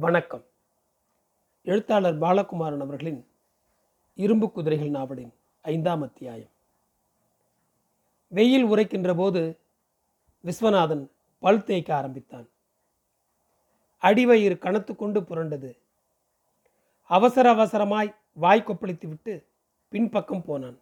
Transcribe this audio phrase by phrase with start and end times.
[0.00, 0.44] வணக்கம்.
[1.62, 3.26] எழுத்தாளர் பாலகுமாரன் அவர்களின்
[4.14, 5.32] இரும்பு குதிரைகள் நாவலின்
[5.62, 6.48] ஐந்தாம் அத்தியாயம்.
[8.28, 9.58] வெயில் உரைக்கின்ற போது
[10.44, 11.08] விஸ்வநாதன்
[11.38, 12.48] பல் தேய்க்க ஆரம்பித்தான்.
[14.02, 15.78] அடிவயிறு கனத்து கொண்டு புரண்டது.
[17.02, 19.46] அவசர அவசரமாய் வாய் கொப்பளித்து விட்டு
[19.88, 20.78] பின்பக்கம் போனான்.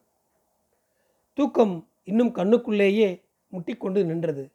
[1.34, 3.22] தூக்கம் இன்னும் கண்ணுக்குள்ளேயே
[3.52, 4.50] முட்டிக்கொண்டு நின்றது.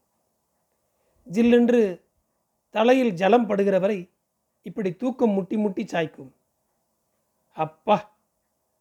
[1.32, 2.02] ஜில்லென்று
[2.70, 4.11] தலையில் ஜலம் படுகிற வரை
[4.62, 6.31] இப்படி தூக்கம் முட்டி முட்டி சாய்க்கும்.
[7.49, 7.98] அப்பா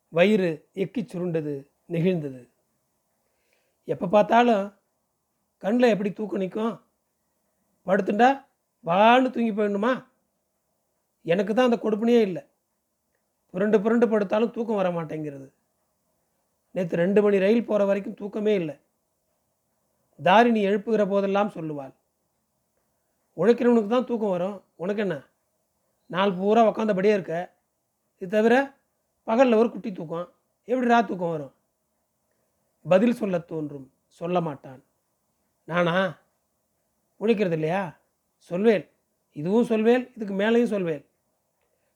[0.08, 1.54] வயிறு எக்கி சுருண்டது
[1.94, 2.42] நெகிழ்ந்தது.
[3.84, 4.64] எப்போ பார்த்தாலும்
[5.58, 6.74] கண்ணில் எப்படி தூக்கம் நிற்கும்
[7.86, 8.28] படுத்துண்டா
[8.84, 9.92] வான்னு தூங்கி போயிடணுமா?
[11.24, 12.42] எனக்கு தான் அந்த கொடுப்பனையே இல்லை.
[13.50, 15.48] புரண்டு புரண்டு படுத்தாலும் தூக்கம் வர மாட்டேங்கிறது.
[16.74, 18.76] நேற்று ரெண்டு மணி ரயில் போகிற வரைக்கும் தூக்கமே இல்லை.
[20.18, 21.94] தாரிணி எழுப்புகிற போதெல்லாம் சொல்லுவாள்.
[23.36, 24.64] உழைக்கிறவனுக்கு தான் தூக்கம் வரும்.
[24.76, 25.16] உனக்கு என்ன?
[26.10, 27.54] நாள் பூரா உக்காந்தபடியே இருக்க.
[28.18, 28.74] இது தவிர
[29.22, 30.32] பகலில் ஒரு குட்டி தூக்கம்.
[30.64, 31.54] எப்படி ரா தூக்கம் வரும்?
[32.88, 33.92] பதில் சொல்ல தோன்றும்.
[34.06, 34.82] சொல்ல மாட்டான்.
[35.64, 36.18] நானா?
[37.20, 37.98] உழைக்கிறது இல்லையா?
[38.36, 38.88] சொல்வேன்.
[39.32, 41.06] இதுவும் சொல்வேன் இதுக்கு மேலேயும் சொல்வேன்.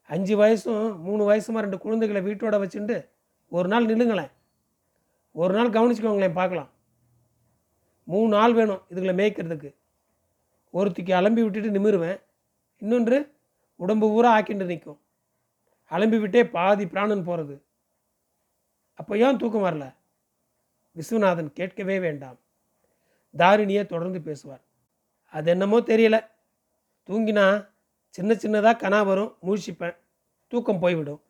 [0.06, 3.08] அஞ்சு வயசும் மூணு வயசுமா ரெண்டு குழந்தைகளை வீட்டோட வச்சுட்டு
[3.48, 4.30] ஒரு நாள் நில்லுங்களேன்.
[5.32, 6.68] ஒரு நாள் கவனிச்சுக்கோங்களேன் பார்க்கலாம்.
[8.04, 9.74] மூணு நாள் வேணும் இதுகளை மேய்க்கிறதுக்கு.
[10.72, 12.20] ஒருத்திக்கு அலம்பி விட்டுட்டு நிமிருவேன்.
[12.78, 13.33] இன்னொன்று
[13.76, 15.00] உடம்பு ஊரா ஆக்கிண்டு நிற்கும்
[15.90, 17.62] அலம்பி விட்டே பாதி பிராணன் போகிறது
[18.94, 19.94] அப்போ ஏன் தூக்கம் வரல?
[20.96, 22.38] விஸ்வநாதன் கேட்கவே வேண்டாம்.
[23.36, 24.62] தாரிணியே தொடர்ந்து பேசுவார்.
[25.28, 26.26] அது என்னமோ தெரியல.
[27.08, 27.68] தூங்கினா
[28.08, 29.96] சின்ன சின்னதாக கனா வரும் முழிச்சிப்பேன்
[30.46, 31.22] தூக்கம் போய்விடும்.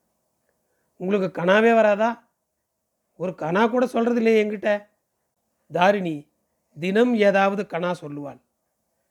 [0.97, 2.29] உங்களுக்கு கனாவே வராதா?
[3.17, 4.87] ஒரு கனா கூட சொல்கிறது இல்லையே என்கிட்ட.
[5.73, 6.29] தாரிணி
[6.81, 8.41] தினம் ஏதாவது கனா சொல்லுவாள்.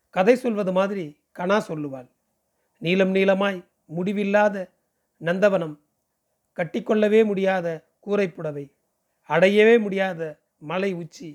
[0.09, 2.09] கதை சொல்வது மாதிரி கனா சொல்லுவாள்.
[2.83, 4.55] நீளம் நீளமாய் முடிவில்லாத
[5.21, 5.75] நந்தவனம்
[6.57, 7.67] கட்டிக்கொள்ளவே முடியாத
[8.05, 8.65] கூரைப்புடவை
[9.29, 10.21] அடையவே முடியாத
[10.71, 11.29] மலை உச்சி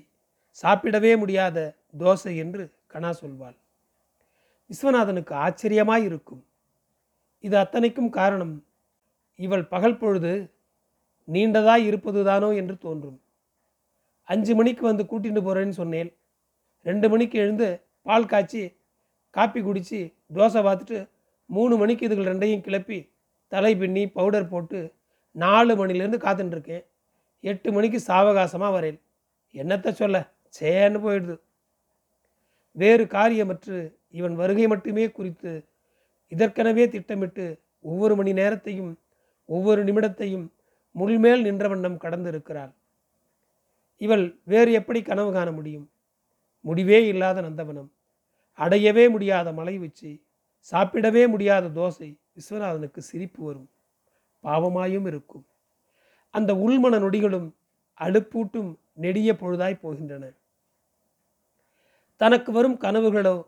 [0.57, 1.57] சாப்பிடவே முடியாத
[1.99, 3.57] தோசை என்று கனா சொல்வாள்.
[4.69, 6.41] விஸ்வநாதனுக்கு ஆச்சரியமாய் இருக்கும்.
[7.43, 8.55] இது அத்தனைக்கும் காரணம்
[9.39, 10.33] இவள் பகல் பொழுது
[11.27, 13.19] நீண்டதாய் இருப்பதுதானோ என்று தோன்றும்.
[14.27, 16.09] அஞ்சு மணிக்கு வந்து கூட்டிட்டு போகிறேன்னு சொன்னேன்
[16.85, 17.69] ரெண்டு மணிக்கு எழுந்து
[18.05, 18.61] பால் காய்ச்சி
[19.35, 19.99] காப்பி குடித்து
[20.35, 20.99] தோசை பார்த்துட்டு
[21.49, 22.99] மூணு மணிக்கு இதுகள் ரெண்டையும் கிளப்பி
[23.51, 24.79] தலை பின்னி பவுடர் போட்டு
[25.35, 26.85] நாலு மணிலேருந்து காத்துட்டுருக்கேன்
[27.41, 28.99] எட்டு மணிக்கு சாவகாசமாக வரேன்
[29.53, 30.17] என்னத்தை சொல்ல?
[30.59, 31.35] சேன்னு போயிடுது.
[32.75, 33.77] வேறு காரியமற்று
[34.11, 35.51] இவன் வருகை மட்டுமே குறித்து
[36.31, 37.45] இதற்கெனவே திட்டமிட்டு
[37.81, 38.91] ஒவ்வொரு மணி நேரத்தையும்
[39.49, 40.45] ஒவ்வொரு நிமிடத்தையும்
[40.95, 42.73] முள்மேல் நின்ற வண்ணம் கடந்திருக்கிறாள்.
[44.01, 45.87] இவள் வேறு எப்படி கனவு காண முடியும்?
[46.65, 47.89] முடிவே இல்லாத நந்தவனம்.
[48.59, 50.11] அடையவே முடியாத மலை உச்சி
[50.71, 53.69] சாப்பிடவே முடியாத தோசை விஸ்வநாதனுக்கு சிரிப்பு வரும்.
[54.43, 55.45] பாவமாயும் இருக்கும்.
[56.29, 57.51] அந்த உள்மன நொடிகளும்
[57.99, 60.35] அழுப்பூட்டும் நெடிய பொழுதாய் போகின்றன.
[62.15, 63.47] தனக்கு வரும் கனவுகளோ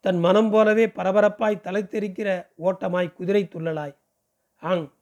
[0.00, 3.96] தன் மனம் போலவே பரபரப்பாய் தலைத்தெறிக்கிற ஓட்டமாய் குதிரை துள்ளலாய்.
[4.60, 4.92] ஆங்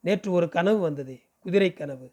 [0.00, 2.12] நேற்று ஒரு கனவு வந்ததே குதிரை கனவு.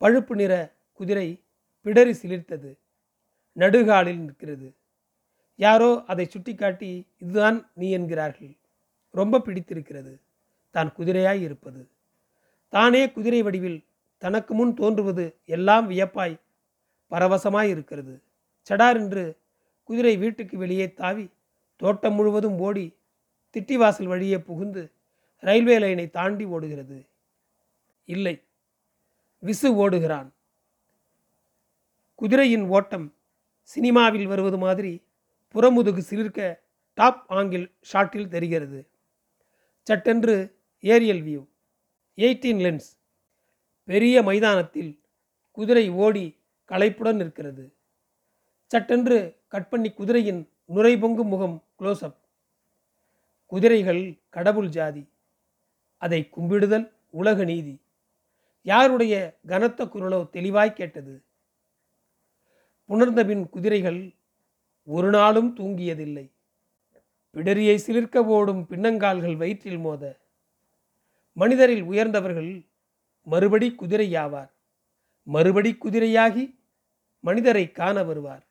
[0.00, 1.42] பழுப்பு நிற குதிரை
[1.84, 2.78] பிடரி சிலிர்த்தது.
[3.56, 4.74] நடுகாலில் நிற்கிறது.
[5.56, 8.56] யாரோ அதை சுட்டிக்காட்டி இதுதான் நீ என்கிறார்கள்.
[9.10, 10.20] ரொம்ப பிடித்திருக்கிறது.
[10.70, 11.88] தான் குதிரையாய் இருப்பது.
[12.68, 13.84] தானே குதிரை வடிவில்
[14.18, 16.40] தனக்கு முன் தோன்றுவது எல்லாம் வியப்பாய்
[17.10, 18.22] பரவசமாய் இருக்கிறது.
[18.68, 19.36] சடார் என்று
[19.84, 21.30] குதிரை வீட்டுக்கு வெளியே தாவி
[21.76, 22.96] தோட்டம் முழுவதும் ஓடி
[23.54, 24.92] திட்டிவாசல் வழியே புகுந்து
[25.38, 27.06] ரயில்வே லைனை தாண்டி ஓடுகிறது.
[28.04, 28.42] இல்லை.
[29.42, 30.28] விசு ஓடுகிறான்.
[32.14, 33.14] குதிரையின் ஓட்டம்
[33.62, 35.05] சினிமாவில் வருவது மாதிரி
[35.56, 36.60] புறமுதுகு சிலிர்க்க
[36.94, 38.88] டாப் ஆங்கிள் ஷாட்டில் தெரிகிறது.
[39.82, 41.46] சட்டென்று ஏரியல் வியூ.
[42.16, 42.98] Eighteen lens.
[43.84, 45.00] பெரிய மைதானத்தில்
[45.50, 47.74] குதிரை ஓடி களைப்புடன் நிற்கிறது.
[48.66, 52.16] சட்டென்று கட் பண்ணி குதிரையின் நுரை பொங்கும் முகம் க்ளோஸ்அப்
[53.46, 55.08] குதிரைகள் கடவுள் ஜாதி.
[55.96, 57.80] அதை கும்பிடுதல் உலக நீதி.
[58.62, 61.24] யாருடைய கனத்த குரலோ தெளிவாய் கேட்டது.
[62.88, 64.15] புணர்ந்தபின் குதிரைகள்
[64.88, 66.32] ஒரு நாளும் தூங்கியதில்லை.
[67.34, 70.18] பிடரியை சிலிர்க்க ஓடும் பின்னங்கால்கள் வயிற்றில் மோத.
[71.32, 72.66] மனிதரில் உயர்ந்தவர்கள்
[73.22, 74.50] மறுபடி குதிரையாவார்.
[75.22, 76.58] மறுபடி குதிரையாகி
[77.20, 78.46] மனிதரை காண வருவார்.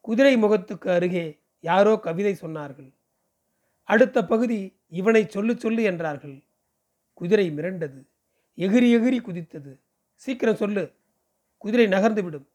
[0.00, 2.94] குதிரை முகத்துக்கு அருகே யாரோ கவிதை சொன்னார்கள்.
[3.82, 6.44] அடுத்த பகுதி இவனை சொல்லு சொல்லு என்றார்கள்.
[7.14, 8.06] குதிரை மிரண்டது.
[8.56, 9.80] எகிரி எகிரி குதித்தது.
[10.14, 10.92] சீக்கிரம் சொல்லு.
[11.58, 12.48] குதிரை நகர்ந்து விடும்.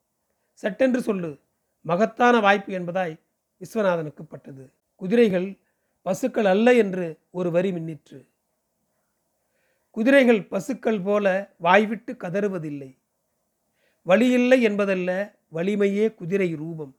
[0.54, 1.39] சட்டென்று சொல்லு.
[1.83, 3.19] மகத்தான வாய்ப்பு என்பதாய்
[3.59, 4.74] விஸ்வநாதனுக்கு பட்டது.
[4.95, 5.59] குதிரைகள்
[6.01, 8.27] பசுக்கள் அல்ல என்று ஒரு வரி மின்னிற்று.
[9.91, 12.97] குதிரைகள் பசுக்கள் போல வாய்விட்டு கதறுவதில்லை.
[14.06, 16.95] வலியில்லை என்பதல்ல வலிமையே குதிரை ரூபம்.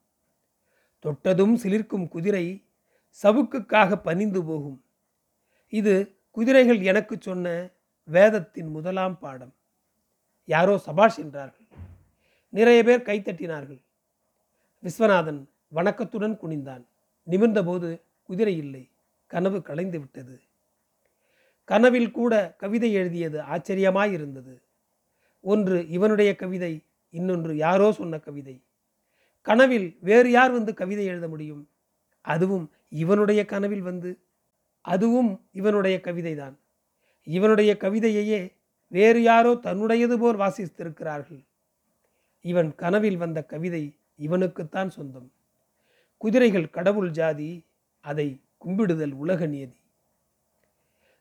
[0.99, 2.65] தொட்டதும் சிலிர்க்கும் குதிரை
[3.23, 4.85] சவுக்குக்காக பணிந்து போகும்.
[5.69, 7.71] இது குதிரைகள் எனக்கு சொன்ன
[8.05, 9.55] வேதத்தின் முதலாம் பாடம்.
[10.45, 11.67] யாரோ சபாஷ் என்றார்கள்.
[12.49, 13.84] நிறைய பேர் கைத்தட்டினார்கள்.
[14.85, 16.85] விஸ்வநாதன் வணக்கத்துடன் குனிந்தான்.
[17.31, 18.91] நிமிர்ந்தபோது குதிரை இல்லை.
[19.27, 20.41] கனவு கலைந்து விட்டது.
[21.65, 24.63] கனவில் கூட கவிதை எழுதியது ஆச்சரியமாயிருந்தது.
[25.41, 28.63] ஒன்று இவனுடைய கவிதை இன்னொன்று யாரோ சொன்ன கவிதை.
[29.43, 31.69] கனவில் வேறு யார் வந்து கவிதை எழுத முடியும்?
[32.21, 34.19] அதுவும் இவனுடைய கனவில் வந்து
[34.81, 36.57] அதுவும் இவனுடைய கவிதைதான்.
[37.23, 38.53] இவனுடைய கவிதையையே
[38.89, 41.45] வேறு யாரோ தன்னுடையது போல் வாசித்திருக்கிறார்கள்.
[42.41, 45.33] இவன் கனவில் வந்த கவிதை இவனுக்குத்தான் சொந்தம்.
[46.17, 47.67] குதிரைகள் கடவுள் ஜாதி
[48.01, 49.83] அதை கும்பிடுதல் உலக நியதி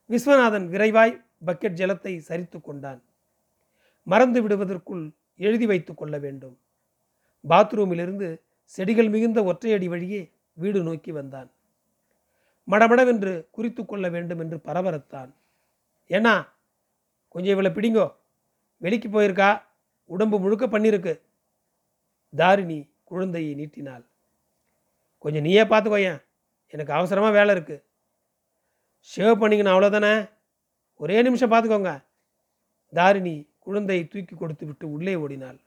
[0.10, 3.04] விஸ்வநாதன் விரைவாய் பக்கெட் ஜலத்தை சரித்து கொண்டான்.
[4.04, 6.60] மறந்து விடுவதற்குள் எழுதி வைத்து கொள்ள வேண்டும்.
[7.50, 11.52] பாத்ரூமிலிருந்து செடிகள் மிகுந்த ஒற்றையடி வழியே வீடு நோக்கி வந்தான்.
[12.68, 15.32] மடமடவென்று குறித்து கொள்ள வேண்டும் என்று பரபரத்தான்.
[16.10, 16.48] ஏன்னா
[17.30, 18.14] கொஞ்சம் இவளை பிடிங்கோ.
[18.78, 19.62] வெளிக்கு போயிருக்கா?
[20.06, 21.20] உடம்பு முழுக்க பண்ணியிருக்கு.
[22.36, 24.06] தாரிணி குழந்தையை நீட்டினாள்.
[25.18, 26.24] கொஞ்சம் நீயே பார்த்துக்கோயேன்
[26.68, 27.84] எனக்கு அவசரமாக வேலை இருக்குது
[29.16, 30.30] ஷேவ் பண்ணிக்கணும் அவ்வளோதானே
[30.96, 32.04] ஒரே நிமிஷம் பார்த்துக்கோங்க.
[32.94, 35.60] தாரிணி குழந்தையை தூக்கி கொடுத்து விட்டு உள்ளே ஓடினாள்.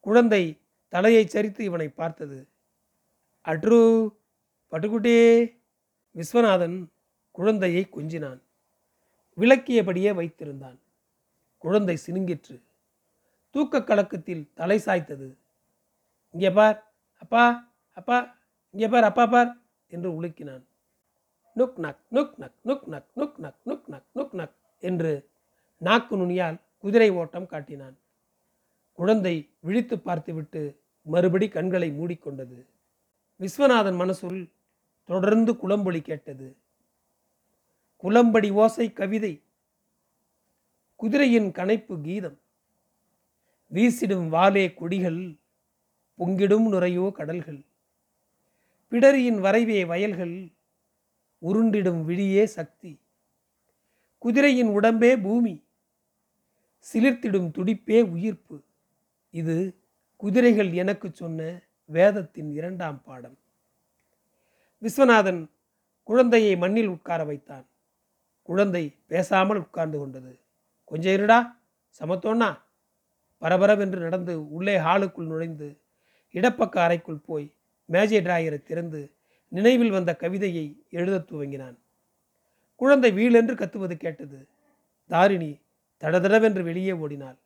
[0.00, 2.48] குழந்தை தலையை சரித்து இவனை பார்த்தது.
[3.44, 3.80] அட்ரு
[4.72, 5.16] பட்டுக்குட்டி.
[6.14, 6.86] விஸ்வநாதன்
[7.30, 8.40] குழந்தையை கொஞ்சினான்.
[9.36, 10.78] விளக்கியபடியே வைத்திருந்தான்.
[11.58, 12.62] குழந்தை சினுங்கிற்று.
[13.50, 15.28] தூக்க கலக்கத்தில் தலை சாய்த்தது.
[16.38, 16.76] இங்கே பார்
[17.18, 17.44] அப்பா
[17.98, 18.16] அப்பா
[18.70, 19.48] இங்கே பார் அப்பா பார்
[19.86, 20.64] என்று உலுக்கினான்.
[21.56, 25.12] நுக் நக் நுக் நக் நுக் நக் நுக் நக் நுக் நக் நுக் நக் என்று
[25.76, 27.96] நாக்கு நுனியால் குதிரை ஓட்டம் காட்டினான்.
[28.92, 30.62] குழந்தை விழித்து பார்த்துவிட்டு
[31.02, 32.58] மறுபடி கண்களை மூடிக்கொண்டது.
[33.40, 34.40] விஸ்வநாதன் மனசுள்
[35.04, 36.56] தொடர்ந்து குளம்பொலி கேட்டது.
[37.96, 39.42] குளம்படி ஓசை கவிதை.
[40.96, 42.38] குதிரையின் கனைப்பு கீதம்.
[43.72, 45.20] வீசிடும் வாலே கொடிகள்
[46.18, 47.64] பொங்கிடும் நுரையோ கடல்கள்.
[48.90, 50.50] பிடரியின் வரைவே வயல்கள்
[51.42, 53.00] உருண்டிடும் விழியே சக்தி.
[54.18, 55.64] குதிரையின் உடம்பே பூமி
[56.92, 58.62] சிலிர்த்திடும் துடிப்பே உயிர்ப்பு.
[59.30, 59.80] இது
[60.16, 63.38] குதிரைகள் எனக்கு சொன்ன வேதத்தின் இரண்டாம் பாடம்.
[64.82, 65.50] விஸ்வநாதன்
[66.02, 67.66] குழந்தையை மண்ணில் உட்கார வைத்தான்.
[68.42, 70.40] குழந்தை பேசாமல் உட்கார்ந்து கொண்டது.
[70.84, 71.56] கொஞ்சம் இருடா
[71.98, 72.58] சமத்தோன்னா
[73.40, 75.80] பரபரவென்று நடந்து உள்ளே ஹாலுக்குள் நுழைந்து
[76.38, 77.46] இடப்பக்க அறைக்குள் போய்
[77.84, 79.00] மேஜை டிராயரை திறந்து
[79.48, 81.76] நினைவில் வந்த கவிதையை எழுதத் துவங்கினான்.
[82.76, 84.48] குழந்தை வீலென்று கத்துவது கேட்டது.
[85.06, 85.60] தாரிணி
[86.00, 87.36] தடதடவென்று வெளியே ஓடினாள்.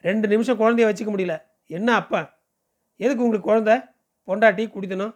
[0.00, 1.42] ரெண்டு நிமிஷம் குழந்தைய வச்சுக்க முடியல.
[1.66, 2.20] என்ன அப்பா?
[2.96, 3.76] எதுக்கு உங்களுக்கு குழந்தை?
[4.26, 5.14] பொண்டாட்டி குடித்தணும்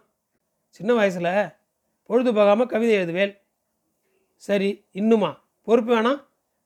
[0.69, 1.51] சின்ன வயசில்
[2.03, 3.37] பொழுது போகாமல் கவிதை எழுதுவேல்
[4.35, 5.31] சரி இன்னுமா?
[5.61, 6.23] பொறுப்பு வேணாம்.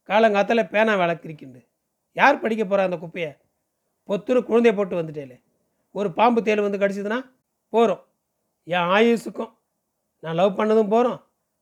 [0.08, 1.66] காலங்காத்தால் பேனா வேலை கிரிக்கிண்டு
[2.14, 3.31] யார் படிக்க போகிறா அந்த குப்பையை?
[4.08, 5.46] பொத்துரு குழந்தைய போட்டு வந்துட்டேலே
[5.95, 7.19] ஒரு பாம்பு தேல் வந்து கடிச்சிதுன்னா
[7.74, 8.01] போகிறோம்
[8.68, 9.51] என் ஆயுசுக்கும்
[10.24, 11.19] நான் லவ் பண்ணதும் போகிறோம்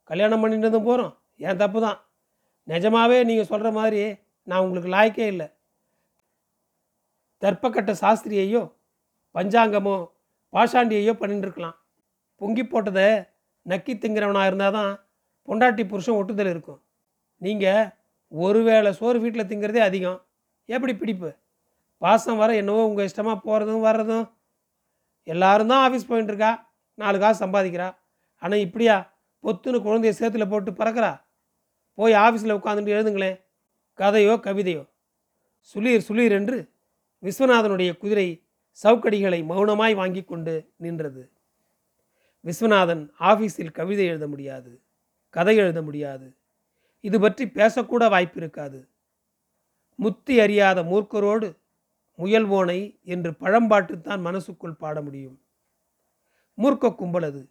[0.10, 1.14] கல்யாணம் பண்ணிட்டதும் போகிறோம்
[1.46, 2.00] என் தப்பு தான்
[2.68, 4.02] நிஜமாகவே நீங்கள் சொல்கிற மாதிரி
[4.48, 5.48] நான் உங்களுக்கு லாய்க்கே இல்லை.
[7.42, 8.62] தர்ப்பக்கட்ட சாஸ்திரியையோ
[9.36, 9.96] பஞ்சாங்கமோ
[10.54, 11.78] பாஷாண்டியையோ பண்ணிட்டுருக்கலாம்
[12.42, 13.08] பொங்கி போட்டதை
[13.66, 14.92] நக்கி திங்கிறவனாக இருந்தால் தான்
[15.48, 16.80] பொண்டாட்டி புருஷன் ஒட்டுதல் இருக்கும்.
[17.42, 17.90] நீங்கள்
[18.32, 20.20] ஒருவேளை சோறு வீட்டில் திங்கிறதே அதிகம்.
[20.70, 21.30] எப்படி பிடிப்பு?
[21.98, 24.26] பாசம் வர என்னவோ உங்கள் இஷ்டமாக போகிறதும் வர்றதும்.
[25.24, 26.52] எல்லாரும் தான் ஆஃபீஸ் போயின்னு இருக்கா?
[26.94, 27.88] நாலு காசு சம்பாதிக்கிறா.
[28.38, 28.96] ஆனால் இப்படியா?
[29.44, 31.12] பொத்துன்னு குழந்தைய சேத்துல போட்டு பறக்கிறா?
[31.94, 33.38] போய் ஆஃபீஸில் உட்காந்துட்டு எழுதுங்களேன்
[34.00, 34.84] கதையோ கவிதையோ.
[35.76, 36.58] சுளீர் சுளீர் என்று
[37.24, 38.28] விஸ்வநாதனுடைய குதிரை
[38.84, 41.24] சவுக்கடிகளை மௌனமாய் வாங்கி கொண்டு நின்றது.
[42.46, 44.72] விஸ்வநாதன் ஆஃபீஸில் கவிதை எழுத முடியாது
[45.30, 46.28] கதை எழுத முடியாது.
[47.04, 48.80] இது பற்றி பேசக்கூட வாய்ப்பு இருக்காது.
[50.00, 51.48] முத்தி அறியாத மூர்க்கரோடு
[52.20, 55.42] முயல்வோனை என்று பழம்பாட்டுத்தான் மனசுக்குள் பாட முடியும்.
[56.58, 57.50] மூர்க்க கும்பல் அது.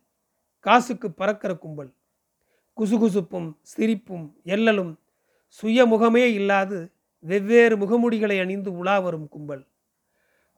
[0.60, 1.94] காசுக்கு பறக்கிற கும்பல்.
[2.76, 4.98] குசுகுசுப்பும் சிரிப்பும் எல்லலும்
[5.62, 9.66] சுயமுகமே இல்லாது வெவ்வேறு முகமுடிகளை அணிந்து உலா வரும் கும்பல்.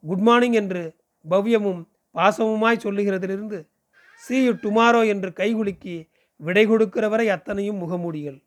[0.00, 0.96] குட் மார்னிங் என்று
[1.30, 3.68] பவ்யமும் பாசமுமாய் சொல்லுகிறதிலிருந்து
[4.16, 8.42] சி யு டுமாரோ என்று கைகுலுக்கி விடை கொடுக்கிற வரை அத்தனையும் முகமூடிகள்.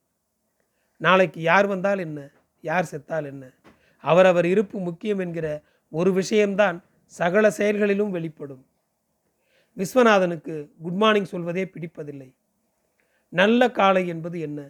[0.97, 2.31] நாளைக்கு யார் வந்தால் என்ன?
[2.61, 3.58] யார் செத்தால் என்ன?
[4.01, 8.65] அவரவர் இருப்பு முக்கியம் என்கிற ஒரு விஷயம்தான் சகல செயல்களிலும் வெளிப்படும்.
[9.77, 12.33] விஸ்வநாதனுக்கு குட் மார்னிங் சொல்வதே பிடிப்பதில்லை.
[13.29, 14.69] நல்ல காலை என்பது என்ன?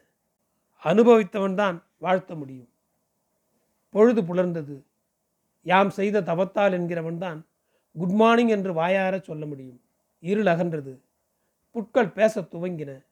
[0.83, 2.69] அனுபவித்தவன்தான் வாழ்த்த முடியும்.
[3.89, 4.83] பொழுது புலர்ந்தது.
[5.61, 7.41] யாம் செய்த தவத்தால் என்கிறவன்தான்
[7.93, 9.81] குட் மார்னிங் என்று வாயார சொல்ல முடியும்.
[10.19, 10.99] இருள் அகன்றது.
[11.73, 13.05] புட்கள் பேசத் துவங்கின.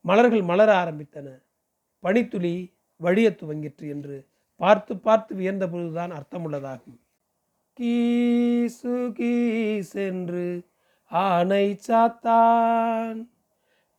[0.00, 1.42] மலர்கள் மலர ஆரம்பித்தன.
[2.02, 4.26] பனித்துளி வழியத் துவங்கிற்று என்று
[4.60, 6.98] பார்த்து பார்த்து வியந்த பொழுதுதான் அர்த்தமுள்ளதாகும்.
[7.78, 10.46] கீசு கீசென்று
[11.10, 13.18] ஆனை சாத்தான்.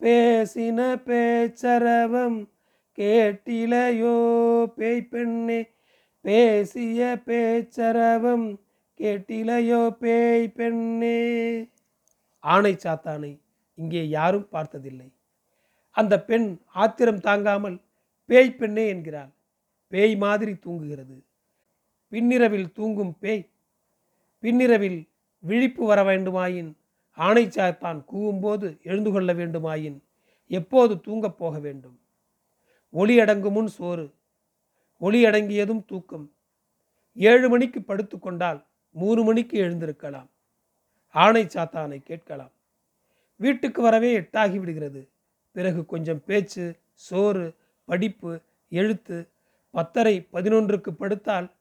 [0.01, 2.39] பேசின பேச்சரவம்
[2.97, 4.17] கேட்டிலையோ
[4.77, 5.59] பேய் பெண்ணே
[6.25, 8.47] பேசிய பேச்சரவம்
[8.99, 11.19] கேட்டிலையோ பேய் பெண்ணே
[12.43, 13.31] ஆணை சாத்தானை
[13.77, 15.09] இங்கே யாரும் பார்த்ததில்லை.
[15.95, 16.47] அந்த பெண்
[16.83, 17.77] ஆத்திரம் தாங்காமல்
[18.29, 19.31] பேய் பெண்ணே என்கிறாள்.
[19.89, 21.23] பேய் மாதிரி தூங்குகிறது.
[22.09, 23.49] பின்னிரவில் தூங்கும் பேய்
[24.39, 26.73] பின்னிரவில் விழிப்பு வர வேண்டுமாயின்
[27.11, 29.99] ஆணை சாத்தான் கூவும்போது எழுந்து கொள்ள வேண்டுமாயின்
[30.47, 31.99] எப்போது தூங்கப் போக வேண்டும்?
[32.89, 34.13] ஒளி அடங்கும் முன் சோறு
[34.97, 36.31] ஒளி அடங்கியதும் தூக்கம்.
[37.13, 40.29] ஏழு மணிக்கு படுத்து கொண்டால் மூணு மணிக்கு எழுந்திருக்கலாம்.
[41.07, 42.51] ஆணை சாத்தானை கேட்கலாம்.
[43.35, 45.09] வீட்டுக்கு வரவே எட்டாகி விடுகிறது.
[45.51, 47.55] பிறகு கொஞ்சம் பேச்சு சோறு
[47.85, 49.27] படிப்பு எழுத்து
[49.71, 51.51] பத்தரை பதினொன்றுக்கு படுத்தால்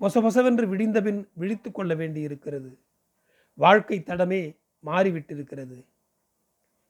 [0.00, 2.78] பொசபொசவென்று விடிந்தபின் விழித்து கொள்ள வேண்டியிருக்கிறது.
[3.54, 5.84] வாழ்க்கை தடமே மாறிவிட்டிருக்கிறது.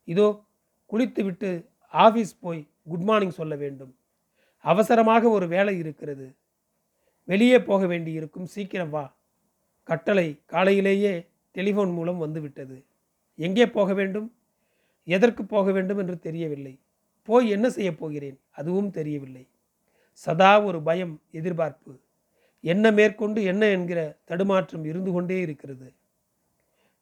[0.03, 0.43] இதோ
[0.85, 3.95] குளித்துவிட்டு ஆஃபீஸ் போய் குட் மார்னிங் சொல்ல வேண்டும்.
[4.57, 6.35] அவசரமாக ஒரு வேலை இருக்கிறது.
[7.23, 8.45] வெளியே போக வேண்டியிருக்கும்.
[8.45, 9.15] சீக்கிரம் வா.
[9.83, 12.85] கட்டளை காலையிலேயே டெலிஃபோன் மூலம் வந்துவிட்டது.
[13.35, 14.35] எங்கே போக வேண்டும்?
[15.03, 16.79] எதற்கு போக வேண்டும் என்று தெரியவில்லை.
[17.23, 18.39] போய் என்ன செய்யப் போகிறேன்?
[18.51, 19.47] அதுவும் தெரியவில்லை.
[20.23, 21.99] சதா ஒரு பயம் எதிர்பார்ப்பு.
[22.63, 25.93] என்ன மேற்கொண்டு என்ன என்கிற தடுமாற்றம் இருந்து கொண்டே இருக்கிறது.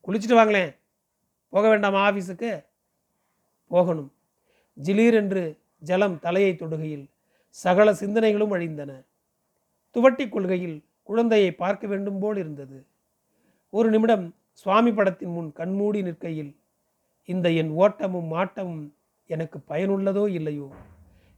[0.08, 0.76] குளிச்சுட்டு வாங்களேன்.
[1.50, 2.66] போக வேண்டாமா ஆஃபீஸுக்கு
[3.68, 4.14] போகணும்.
[4.74, 7.06] ஜிலீர் என்று ஜலம் தலையை தொடுகையில்
[7.50, 8.92] சகல சிந்தனைகளும் அழிந்தன.
[9.96, 12.86] துவட்டி கொள்கையில் குழந்தையை பார்க்க வேண்டும் போல் இருந்தது.
[13.70, 16.52] ஒரு நிமிடம் சுவாமி படத்தின் முன் கண்மூடி நிற்கையில்
[17.26, 18.94] இந்த என் ஓட்டமும் மாட்டமும்
[19.26, 20.68] எனக்கு பயனுள்ளதோ இல்லையோ?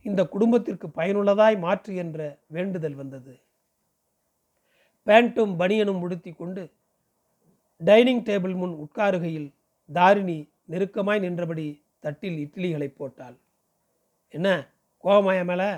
[0.05, 3.39] இந்த குடும்பத்திற்கு பயனுள்ளதாய் மாற்று என்ற வேண்டுதல் வந்தது.
[5.05, 6.71] பேண்ட்டும் பனியனும் உடுத்தி கொண்டு
[7.77, 9.49] டைனிங் டேபிள் முன் உட்காருகையில்
[9.93, 13.35] தாரிணி நெருக்கமாய் நின்றபடி தட்டில் இட்லிகளை போட்டாள்.
[14.29, 14.69] என்ன?
[15.03, 15.69] கோபமாய மேலே?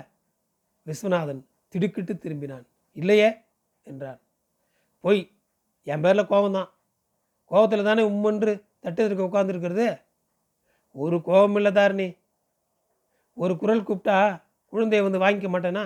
[0.86, 2.66] விஸ்வநாதன் திடுக்கிட்டு திரும்பினான்.
[2.92, 3.30] இல்லையே
[3.82, 4.20] என்றான்.
[5.00, 5.30] பொய்
[5.84, 6.70] என் பேரில் கோபம்தான்
[7.44, 10.02] கோபத்தில் தானே உம்மென்று தட்டத்திற்கு இருக்க உட்காந்துருக்கிறது
[10.92, 12.16] ஒரு கோபம் இல்லை தாரிணி.
[13.42, 14.18] ஒரு குரல் கூப்பிட்டா
[14.72, 15.84] குழந்தைய வந்து வாங்கிக்க மாட்டேனா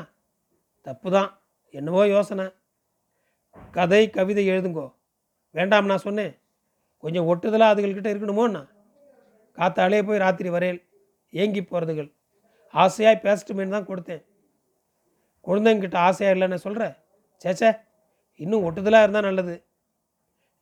[0.87, 1.31] தப்பு தான்
[1.75, 2.47] என்னவோ யோசனை.
[3.77, 4.87] கதை கவிதை எழுதுங்கோ.
[5.55, 6.33] வேண்டாம் நான் சொன்னேன்.
[7.05, 8.63] கொஞ்சம் ஒட்டுதலாக அதுகள்கிட்ட இருக்கணுமோண்ணா?
[9.59, 10.81] காத்தாலே போய் ராத்திரி வரையல்
[11.33, 12.11] ஏங்கி போகிறதுகள்
[12.75, 14.23] ஆசையாக பேசட்டுமேனு தான் கொடுத்தேன்.
[15.47, 16.85] குழந்தைங்கிட்ட ஆசையாக இல்லைன்னு சொல்கிற
[17.45, 17.71] சேச்சே
[18.41, 19.55] இன்னும் ஒட்டுதலாக இருந்தால் நல்லது.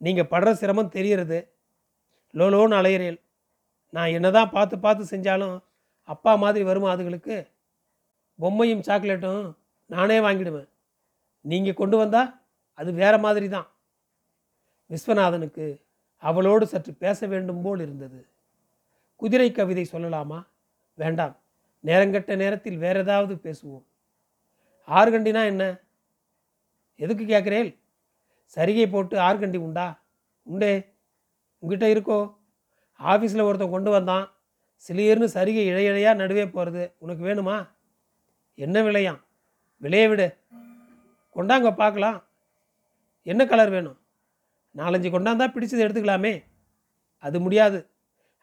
[0.00, 1.38] நீங்கள் படுற சிரமம் தெரியறது.
[2.34, 3.18] லோலோன்னு அலையிறேன்
[3.96, 5.56] நான் என்ன தான் பார்த்து பார்த்து செஞ்சாலும்
[6.12, 7.36] அப்பா மாதிரி வருமா அதுகளுக்கு?
[8.40, 9.54] பொம்மையும் சாக்லேட்டும்
[9.86, 10.68] நானே வாங்கிடுவேன்.
[11.40, 12.30] நீங்கள் கொண்டு வந்தால்
[12.74, 13.68] அது வேற மாதிரி தான்
[14.90, 15.82] விஸ்வநாதனுக்கு
[16.18, 18.20] அவளோடு சற்று பேச வேண்டும் போல் இருந்தது.
[19.16, 20.46] குதிரை கவிதை சொல்லலாமா?
[20.94, 21.36] வேண்டாம்.
[21.84, 23.84] நேரங்கட்ட நேரத்தில் வேற ஏதாவது பேசுவோம்.
[24.88, 25.64] ஆர்கண்டினா என்ன?
[26.96, 27.70] எதுக்கு கேட்குறேன்
[28.54, 30.02] சரிகை போட்டு ஆர்கண்டி உண்டா?
[30.42, 30.72] உண்டே.
[31.58, 32.20] உங்ககிட்ட இருக்கோ?
[32.98, 34.26] ஆஃபீஸில் ஒருத்தன் கொண்டு வந்தான்.
[34.88, 37.68] சிலியர்னு சரிகை இழையிழையாக நடுவே போகிறது உனக்கு வேணுமா?
[38.54, 39.22] என்ன விலையாம்?
[39.76, 40.36] விலையை விடு.
[41.34, 42.24] கொண்டாங்க பார்க்கலாம்.
[43.22, 43.98] என்ன கலர் வேணும்?
[44.76, 46.44] நாலஞ்சு கொண்டாந்தா பிடிச்சது எடுத்துக்கலாமே.
[47.18, 47.90] அது முடியாது.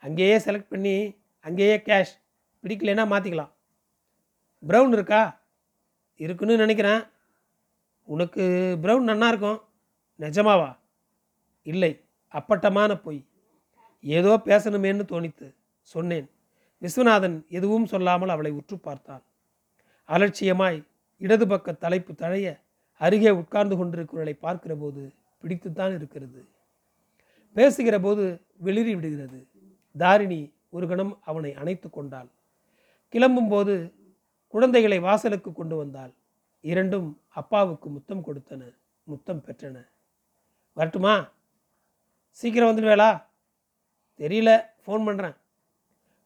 [0.01, 2.19] அங்கேயே செலக்ட் பண்ணி அங்கேயே கேஷ்
[2.63, 3.51] பிடிக்கலைன்னா மாற்றிக்கலாம்
[4.67, 5.41] ப்ரௌன் இருக்கா?
[6.15, 7.03] இருக்குன்னு நினைக்கிறேன்.
[8.03, 9.61] உனக்கு ப்ரௌன் நன்னா இருக்கும்.
[10.19, 10.77] நிஜமாவா?
[11.63, 12.05] இல்லை.
[12.27, 13.25] அப்பட்டமான பொய்.
[14.01, 15.56] ஏதோ பேசணுமேன்னு தோணித்து.
[15.93, 16.27] சொன்னேன்.
[16.81, 19.23] விஸ்வநாதன் எதுவும் சொல்லாமல் அவளை உற்று பார்த்தான்
[20.09, 20.79] அலட்சியமாய்
[21.17, 22.47] இடது பக்க தலைப்பு தழைய
[23.01, 25.01] அருகே உட்கார்ந்து கொண்டிருக்கிறவளை பார்க்கிற போது
[25.41, 26.39] பிடித்துத்தான் இருக்கிறது.
[27.55, 28.23] பேசுகிற போது
[28.63, 29.39] வெளிரி விடுகிறது.
[29.95, 32.29] தாரிணி ஒரு கணம் அவனை அணைத்து கொண்டாள்.
[33.13, 33.75] கிளம்பும்போது
[34.53, 36.13] குழந்தைகளை வாசலுக்கு கொண்டு வந்தாள்.
[36.61, 38.61] இரண்டும் அப்பாவுக்கு முத்தம் கொடுத்தன
[39.03, 39.77] முத்தம் பெற்றன.
[40.77, 41.15] வரட்டுமா?
[42.29, 43.09] சீக்கிரம் வந்துடுவேளா?
[44.19, 44.51] தெரியல
[44.83, 45.37] ஃபோன் பண்ணுறேன்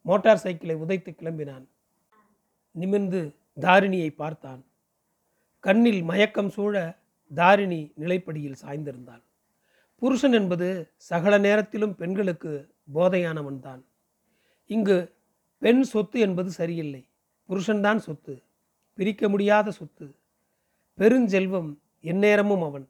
[0.02, 1.66] மோட்டார் சைக்கிளை உதைத்து கிளம்பினான்.
[2.72, 4.66] நிமிர்ந்து தாரிணியை பார்த்தான்.
[5.60, 7.00] கண்ணில் மயக்கம் சூழ
[7.34, 9.24] தாரிணி நிலைப்படியில் சாய்ந்திருந்தாள்.
[9.96, 13.82] புருஷன் என்பது சகல நேரத்திலும் பெண்களுக்கு போதையானவன்தான்.
[14.66, 15.14] இங்கு
[15.58, 17.08] பெண் சொத்து என்பது சரியில்லை.
[17.50, 18.44] புருஷன்தான் சொத்து.
[18.94, 20.16] பிரிக்க முடியாத சொத்து.
[20.98, 22.90] பெருஞ்செல்வம் எந்நேரமும் அவன்.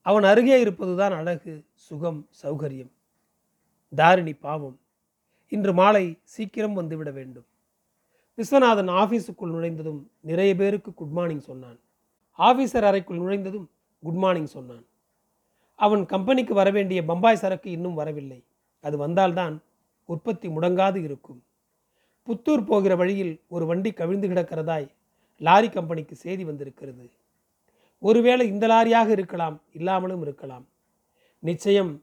[0.00, 2.92] அவன் அருகே இருப்பதுதான் அழகு சுகம் சௌகரியம்.
[3.94, 4.80] தாரிணி பாவம்.
[5.48, 7.46] இன்று மாலை சீக்கிரம் வந்துவிட வேண்டும்.
[8.36, 11.78] விஸ்வநாதன் ஆஃபீஸுக்குள் நுழைந்ததும் நிறைய பேருக்கு குட் மார்னிங் சொன்னான்.
[12.38, 13.66] ஆஃபீஸர் அறைக்குள் நுழைந்ததும்
[14.02, 14.84] குட் மார்னிங் சொன்னான்.
[15.76, 18.44] அவன் கம்பெனிக்கு வரவேண்டிய பம்பாய் சரக்கு இன்னும் வரவில்லை.
[18.80, 19.62] அது வந்தால்தான்
[20.04, 21.42] உற்பத்தி முடங்காது இருக்கும்.
[22.26, 24.88] புத்தூர் போகிற வழியில் ஒரு வண்டி கவிழ்ந்து கிடக்கிறதாய்
[25.36, 27.10] லாரி கம்பெனிக்கு செய்தி வந்திருக்கிறது.
[27.98, 30.66] ஒருவேளை இந்த லாரியாக இருக்கலாம் இல்லாமலும் இருக்கலாம்.
[31.38, 32.02] நிச்சயம்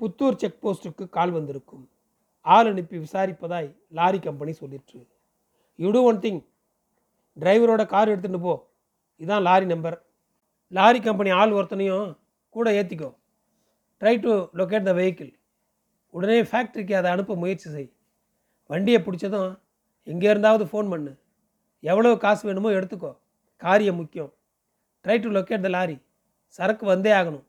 [0.00, 1.88] புத்தூர் செக் போஸ்ட்டுக்கு கால் வந்திருக்கும்.
[2.46, 3.68] ஆள் அனுப்பி விசாரிப்பதாய்
[3.98, 5.00] லாரி கம்பெனி சொல்லிற்று.
[5.78, 6.40] யூ டூ ஒன் திங்
[7.36, 8.54] டிரைவரோட கார் எடுத்துகிட்டு போ.
[9.20, 9.96] இதான் லாரி நம்பர்.
[10.72, 12.08] லாரி கம்பெனி ஆள் ஒருத்தனையும்
[12.54, 13.10] கூட ஏற்றிக்கோ
[14.02, 15.32] try to locate the vehicle
[16.14, 17.90] உடனே ஃபேக்ட்ரிக்கு அதை அனுப்ப முயற்சி செய்.
[18.70, 19.52] வண்டியை பிடிச்சதும்
[20.06, 21.12] எங்கே இருந்தாவது ஃபோன் பண்ணு.
[21.80, 23.12] எவ்வளோ காசு வேணுமோ எடுத்துக்கோ.
[23.62, 24.32] காரியம் முக்கியம்.
[25.04, 25.96] Try to locate the lorry.
[26.58, 27.46] சரக்கு வந்தே ஆகணும்.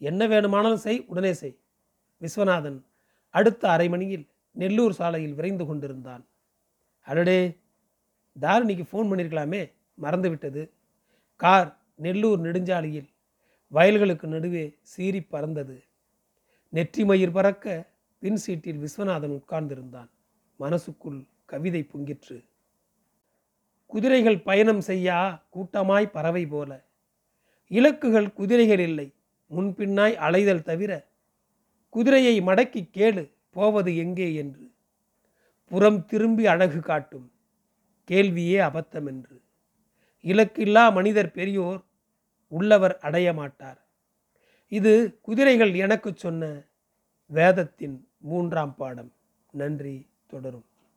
[0.00, 1.56] என்ன வேணுமானாலும் செய் உடனே செய்.
[2.20, 2.78] விஸ்வநாதன்
[3.34, 4.26] அடுத்த அரை மணியில்
[4.56, 6.24] நெல்லூர் சாலையில் விரைந்து கொண்டிருந்தான்.
[7.06, 7.56] அடடே!
[8.36, 9.72] தாரிணிக்கு ஃபோன் பண்ணியிருக்கலாமே
[10.02, 10.70] மறந்துவிட்டது
[11.36, 13.08] கார் நெல்லூர் நெடுஞ்சாலையில்
[13.72, 15.76] வயல்களுக்கு நடுவே சீறி பறந்தது.
[16.72, 17.66] நெற்றி மயிர் பறக்க
[18.22, 20.10] பின் சீட்டில் விஸ்வநாதன் உட்கார்ந்திருந்தான்.
[20.60, 22.36] மனசுக்குள் கவிதை பொங்கிற்று.
[23.86, 26.70] குதிரைகள் பயணம் செய்யா கூட்டமாய் பறவை போல.
[27.70, 29.14] இலக்குகள் குதிரைகள் இல்லை.
[29.50, 30.92] முன்பின்னாய் அலைதல் தவிர
[31.94, 33.24] குதிரையை மடக்கி கேளு.
[33.56, 34.64] போவது எங்கே என்று?
[35.70, 37.26] புறம் திரும்பி அழகு காட்டும்.
[38.08, 39.36] கேள்வியே அபத்தம் என்று.
[40.24, 41.80] இலக்கில்லா மனிதர் பெரியோர்
[42.48, 43.80] உள்ளவர் அடைய மாட்டார்.
[44.72, 46.62] இது குதிரைகள் எனக்கு சொன்ன
[47.26, 49.12] வேதத்தின் மூன்றாம் பாடம்.
[49.50, 49.96] நன்றி
[50.26, 50.66] தொடரும்.